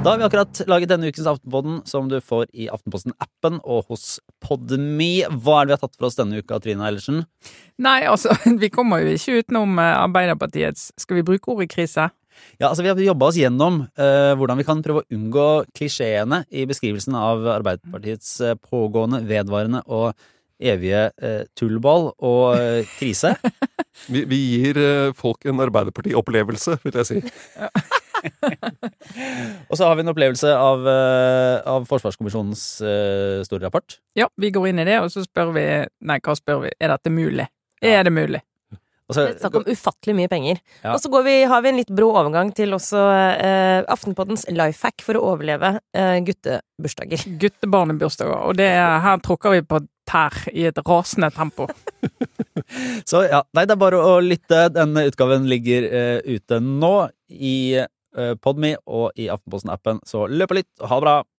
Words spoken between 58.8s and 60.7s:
og i Aftenposten-appen, så løp og lytt,